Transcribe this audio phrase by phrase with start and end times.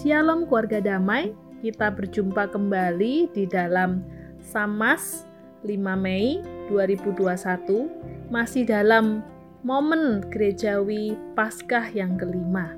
[0.00, 4.00] Shalom keluarga damai, kita berjumpa kembali di dalam
[4.40, 5.28] Samas
[5.60, 6.40] 5 Mei
[6.72, 9.20] 2021 masih dalam
[9.60, 12.72] momen gerejawi Paskah yang kelima.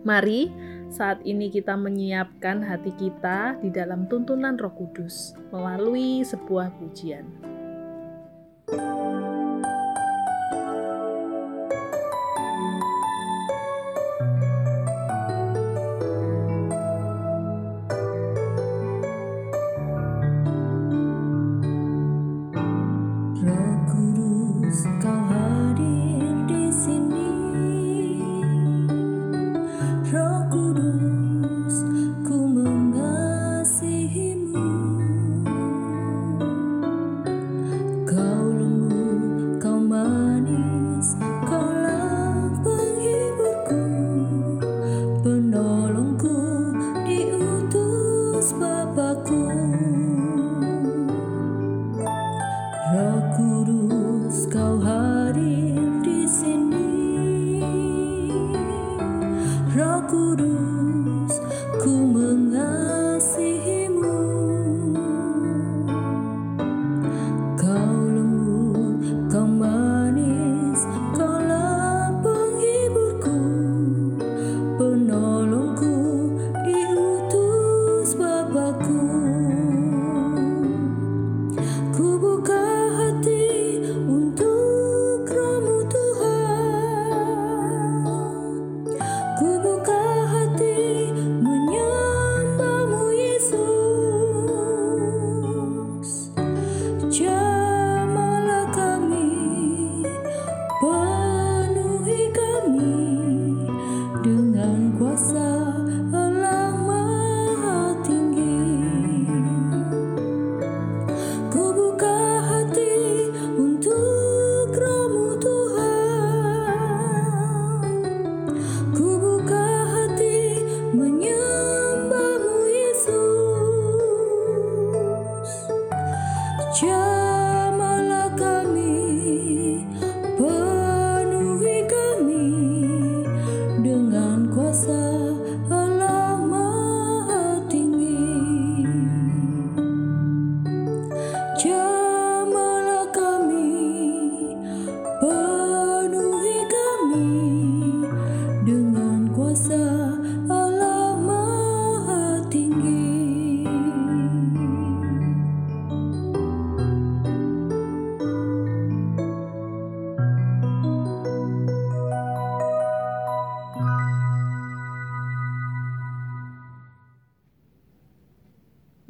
[0.00, 0.48] Mari
[0.88, 7.53] saat ini kita menyiapkan hati kita di dalam tuntunan Roh Kudus melalui sebuah pujian.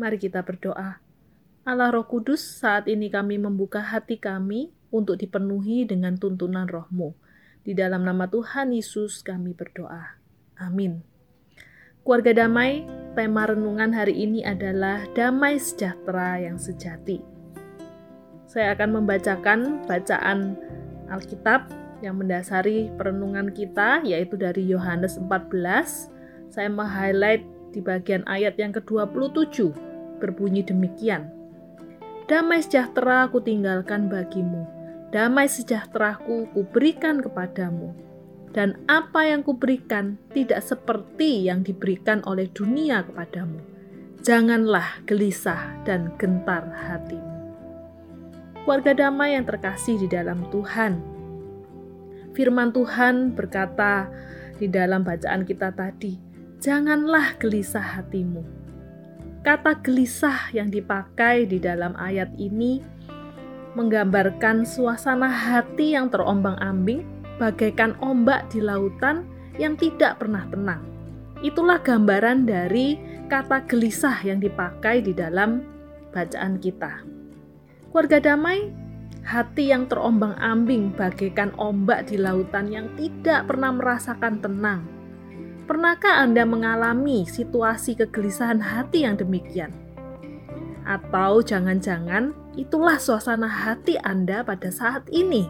[0.05, 1.01] Mari kita berdoa.
[1.65, 7.17] Allah Roh Kudus, saat ini kami membuka hati kami untuk dipenuhi dengan tuntunan rohmu.
[7.65, 10.21] Di dalam nama Tuhan Yesus kami berdoa.
[10.61, 11.01] Amin.
[12.05, 12.85] Keluarga damai,
[13.17, 17.25] tema renungan hari ini adalah damai sejahtera yang sejati.
[18.45, 20.61] Saya akan membacakan bacaan
[21.09, 21.73] Alkitab
[22.05, 26.13] yang mendasari perenungan kita yaitu dari Yohanes 14.
[26.53, 29.94] Saya meng-highlight di bagian ayat yang ke-27
[30.25, 31.29] berbunyi demikian.
[32.25, 34.65] Damai sejahtera aku tinggalkan bagimu,
[35.13, 37.93] damai sejahteraku kuberikan kepadamu.
[38.55, 43.59] Dan apa yang kuberikan tidak seperti yang diberikan oleh dunia kepadamu.
[44.23, 47.35] Janganlah gelisah dan gentar hatimu.
[48.65, 51.03] Warga damai yang terkasih di dalam Tuhan.
[52.33, 54.09] Firman Tuhan berkata
[54.57, 56.17] di dalam bacaan kita tadi,
[56.63, 58.64] "Janganlah gelisah hatimu."
[59.45, 62.81] Kata gelisah yang dipakai di dalam ayat ini
[63.77, 67.05] menggambarkan suasana hati yang terombang-ambing
[67.37, 69.29] bagaikan ombak di lautan
[69.61, 70.81] yang tidak pernah tenang.
[71.45, 72.97] Itulah gambaran dari
[73.29, 75.61] kata gelisah yang dipakai di dalam
[76.09, 77.05] bacaan kita.
[77.93, 78.73] Keluarga damai,
[79.29, 84.94] hati yang terombang-ambing bagaikan ombak di lautan yang tidak pernah merasakan tenang
[85.65, 89.73] Pernahkah Anda mengalami situasi kegelisahan hati yang demikian?
[90.85, 95.49] Atau jangan-jangan itulah suasana hati Anda pada saat ini?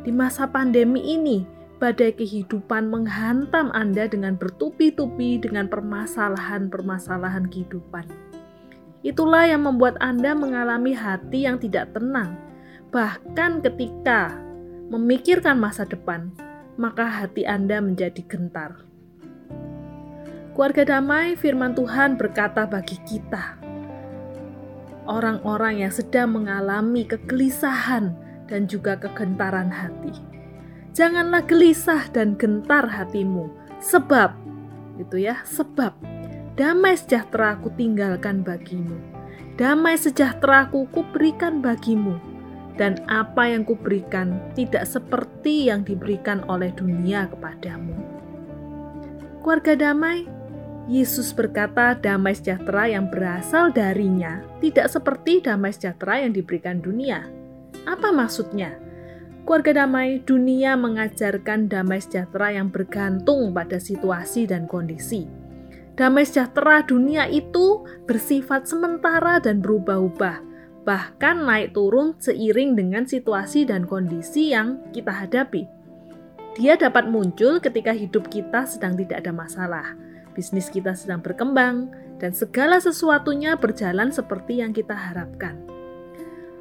[0.00, 1.44] Di masa pandemi ini,
[1.76, 8.08] badai kehidupan menghantam Anda dengan bertubi-tubi dengan permasalahan-permasalahan kehidupan.
[9.04, 12.32] Itulah yang membuat Anda mengalami hati yang tidak tenang,
[12.88, 14.32] bahkan ketika
[14.88, 16.32] memikirkan masa depan,
[16.80, 18.87] maka hati Anda menjadi gentar.
[20.58, 23.62] Keluarga damai, firman Tuhan berkata bagi kita,
[25.06, 28.10] orang-orang yang sedang mengalami kegelisahan
[28.50, 30.18] dan juga kegentaran hati.
[30.98, 33.46] Janganlah gelisah dan gentar hatimu,
[33.78, 34.34] sebab
[34.98, 35.94] itu ya, sebab
[36.58, 38.98] damai sejahtera aku tinggalkan bagimu.
[39.54, 42.18] Damai sejahtera aku kuberikan bagimu,
[42.74, 47.94] dan apa yang kuberikan tidak seperti yang diberikan oleh dunia kepadamu.
[49.38, 50.37] Keluarga damai,
[50.88, 57.28] Yesus berkata damai sejahtera yang berasal darinya tidak seperti damai sejahtera yang diberikan dunia.
[57.84, 58.72] Apa maksudnya?
[59.44, 65.28] Keluarga damai dunia mengajarkan damai sejahtera yang bergantung pada situasi dan kondisi.
[65.92, 70.40] Damai sejahtera dunia itu bersifat sementara dan berubah-ubah,
[70.88, 75.68] bahkan naik turun seiring dengan situasi dan kondisi yang kita hadapi.
[76.56, 80.07] Dia dapat muncul ketika hidup kita sedang tidak ada masalah
[80.38, 81.90] bisnis kita sedang berkembang,
[82.22, 85.58] dan segala sesuatunya berjalan seperti yang kita harapkan.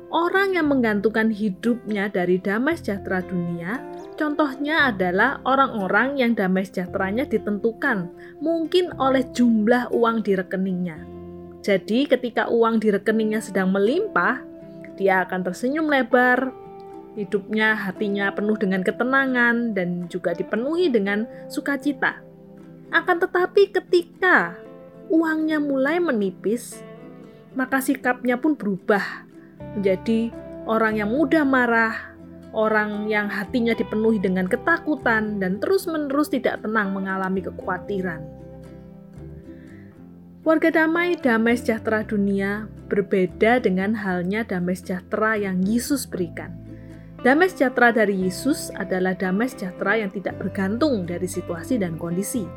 [0.09, 3.77] Orang yang menggantungkan hidupnya dari damai sejahtera dunia,
[4.17, 8.09] contohnya adalah orang-orang yang damai sejahteranya ditentukan,
[8.41, 10.97] mungkin oleh jumlah uang di rekeningnya.
[11.61, 14.41] Jadi, ketika uang di rekeningnya sedang melimpah,
[14.95, 16.55] dia akan tersenyum lebar,
[17.19, 22.26] hidupnya, hatinya penuh dengan ketenangan, dan juga dipenuhi dengan sukacita.
[22.87, 24.55] Akan tetapi ketika
[25.11, 26.79] uangnya mulai menipis,
[27.55, 29.27] maka sikapnya pun berubah
[29.75, 30.31] menjadi
[30.67, 32.15] orang yang mudah marah,
[32.55, 38.23] orang yang hatinya dipenuhi dengan ketakutan dan terus-menerus tidak tenang mengalami kekhawatiran.
[40.47, 46.55] Warga damai, damai sejahtera dunia berbeda dengan halnya damai sejahtera yang Yesus berikan.
[47.19, 52.47] Damai sejahtera dari Yesus adalah damai sejahtera yang tidak bergantung dari situasi dan kondisi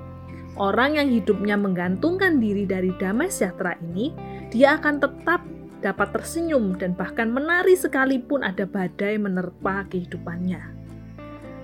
[0.59, 4.11] Orang yang hidupnya menggantungkan diri dari damai sejahtera ini,
[4.51, 5.41] dia akan tetap
[5.81, 10.61] dapat tersenyum dan bahkan menari sekalipun ada badai menerpa kehidupannya.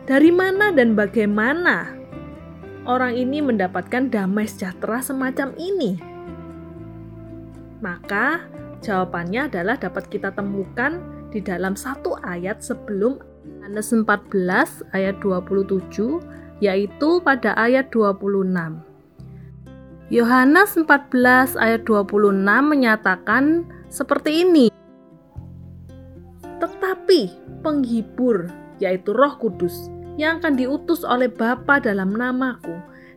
[0.06, 1.92] Dari mana dan bagaimana
[2.86, 5.98] orang ini mendapatkan damai sejahtera semacam ini?
[7.82, 8.46] Maka
[8.80, 11.02] jawabannya adalah dapat kita temukan
[11.34, 13.20] di dalam satu ayat sebelum
[13.66, 18.52] Yohanes 14 ayat 27 yaitu pada ayat 26.
[20.06, 22.30] Yohanes 14 ayat 26
[22.62, 24.66] menyatakan seperti ini.
[26.62, 27.20] Tetapi
[27.66, 28.46] penghibur,
[28.78, 32.72] yaitu roh kudus, yang akan diutus oleh Bapa dalam namaku,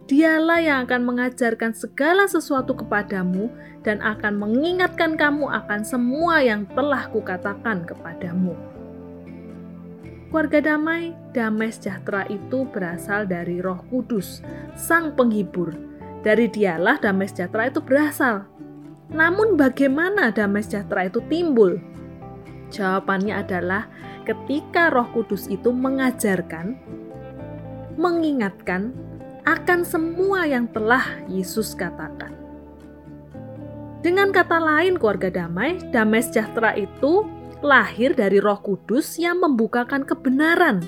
[0.09, 3.47] dialah yang akan mengajarkan segala sesuatu kepadamu
[3.85, 8.78] dan akan mengingatkan kamu akan semua yang telah kukatakan kepadamu.
[10.29, 14.45] Keluarga damai, damai sejahtera itu berasal dari roh kudus,
[14.77, 15.73] sang penghibur,
[16.21, 18.45] dari dialah damai sejahtera itu berasal.
[19.09, 21.81] Namun bagaimana damai sejahtera itu timbul?
[22.69, 23.89] Jawabannya adalah
[24.29, 26.77] ketika Roh Kudus itu mengajarkan,
[27.97, 28.93] mengingatkan
[29.49, 32.37] akan semua yang telah Yesus katakan.
[34.05, 37.25] Dengan kata lain, keluarga damai, damai sejahtera itu
[37.59, 40.79] lahir dari Roh Kudus yang membukakan kebenaran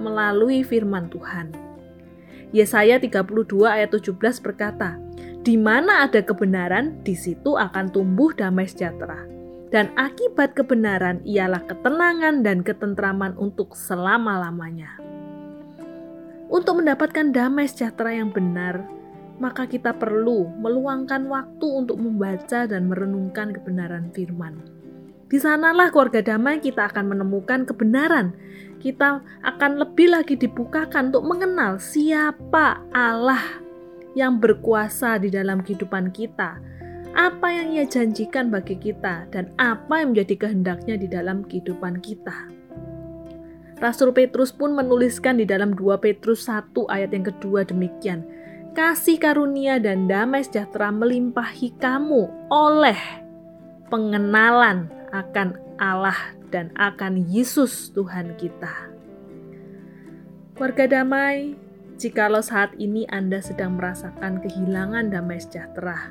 [0.00, 1.52] melalui firman Tuhan.
[2.54, 4.96] Yesaya 32 ayat 17 berkata,
[5.44, 9.26] "Di mana ada kebenaran, di situ akan tumbuh damai sejahtera."
[9.68, 14.96] Dan akibat kebenaran ialah ketenangan dan ketentraman untuk selama-lamanya.
[16.46, 18.86] Untuk mendapatkan damai sejahtera yang benar,
[19.42, 24.73] maka kita perlu meluangkan waktu untuk membaca dan merenungkan kebenaran firman.
[25.34, 28.38] Di sanalah keluarga damai kita akan menemukan kebenaran
[28.84, 33.42] kita akan lebih lagi dibukakan untuk mengenal siapa Allah
[34.12, 36.60] yang berkuasa di dalam kehidupan kita,
[37.16, 42.52] apa yang Ia janjikan bagi kita, dan apa yang menjadi kehendaknya di dalam kehidupan kita.
[43.80, 48.22] Rasul Petrus pun menuliskan di dalam 2 Petrus 1 ayat yang kedua demikian,
[48.76, 53.00] Kasih karunia dan damai sejahtera melimpahi kamu oleh
[53.88, 58.90] pengenalan akan Allah dan akan Yesus Tuhan kita.
[60.58, 61.54] Warga damai,
[61.98, 66.10] jikalau saat ini Anda sedang merasakan kehilangan damai sejahtera,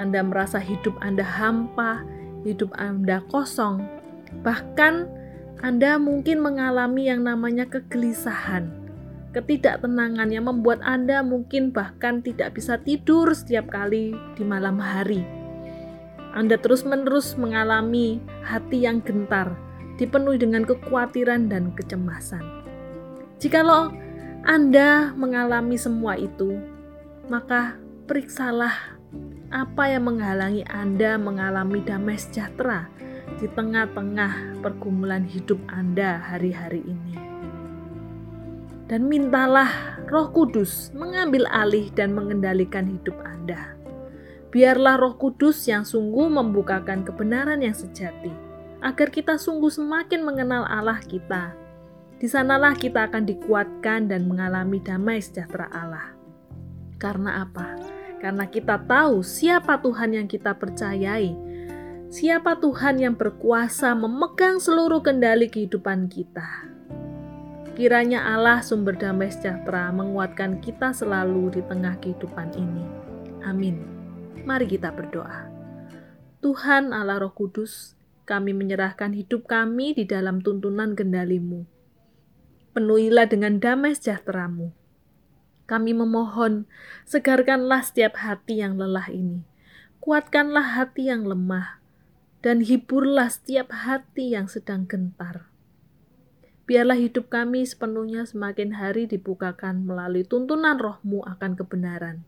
[0.00, 2.00] Anda merasa hidup Anda hampa,
[2.48, 3.84] hidup Anda kosong,
[4.40, 5.08] bahkan
[5.60, 8.68] Anda mungkin mengalami yang namanya kegelisahan,
[9.32, 15.43] ketidaktenangan yang membuat Anda mungkin bahkan tidak bisa tidur setiap kali di malam hari
[16.34, 19.54] anda terus-menerus mengalami hati yang gentar,
[20.02, 22.42] dipenuhi dengan kekhawatiran dan kecemasan.
[23.38, 23.94] Jikalau
[24.42, 26.58] Anda mengalami semua itu,
[27.30, 27.78] maka
[28.10, 28.98] periksalah
[29.54, 32.90] apa yang menghalangi Anda mengalami damai sejahtera
[33.38, 37.14] di tengah-tengah pergumulan hidup Anda hari-hari ini.
[38.90, 43.73] Dan mintalah Roh Kudus mengambil alih dan mengendalikan hidup Anda.
[44.54, 48.30] Biarlah Roh Kudus yang sungguh membukakan kebenaran yang sejati,
[48.78, 51.58] agar kita sungguh semakin mengenal Allah kita.
[52.22, 56.14] Di sanalah kita akan dikuatkan dan mengalami damai sejahtera Allah.
[57.02, 57.74] Karena apa?
[58.22, 61.34] Karena kita tahu siapa Tuhan yang kita percayai,
[62.14, 66.70] siapa Tuhan yang berkuasa memegang seluruh kendali kehidupan kita.
[67.74, 72.86] Kiranya Allah sumber damai sejahtera menguatkan kita selalu di tengah kehidupan ini.
[73.42, 73.93] Amin.
[74.42, 75.46] Mari kita berdoa.
[76.42, 77.94] Tuhan Allah Roh Kudus,
[78.26, 81.62] kami menyerahkan hidup kami di dalam tuntunan kendalimu.
[82.74, 84.74] Penuhilah dengan damai sejahteramu.
[85.70, 86.66] Kami memohon,
[87.06, 89.46] segarkanlah setiap hati yang lelah ini.
[90.02, 91.78] Kuatkanlah hati yang lemah,
[92.44, 95.48] dan hiburlah setiap hati yang sedang gentar.
[96.68, 102.24] Biarlah hidup kami sepenuhnya semakin hari dibukakan melalui tuntunan rohmu akan kebenaran.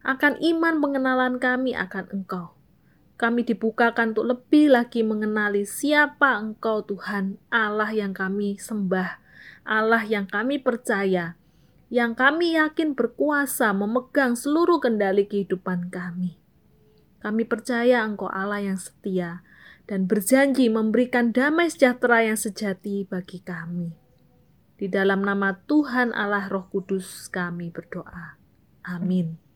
[0.00, 2.56] Akan iman pengenalan kami akan engkau.
[3.20, 9.20] Kami dibukakan untuk lebih lagi mengenali siapa engkau Tuhan Allah yang kami sembah,
[9.68, 11.36] Allah yang kami percaya,
[11.92, 16.40] yang kami yakin berkuasa memegang seluruh kendali kehidupan kami.
[17.20, 19.44] Kami percaya engkau Allah yang setia,
[19.84, 23.92] dan berjanji memberikan damai sejahtera yang sejati bagi kami.
[24.80, 28.40] Di dalam nama Tuhan Allah Roh Kudus kami berdoa.
[28.86, 29.49] Amin.